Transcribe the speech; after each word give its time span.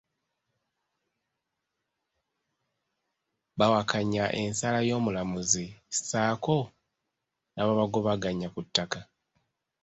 Bawakanya 3.57 4.25
ensala 4.41 4.79
y'omulamuzi 4.87 5.65
ssaako 5.95 6.57
n'ababagobaganya 7.53 8.47
ku 8.53 8.61
ttaka 8.67 8.99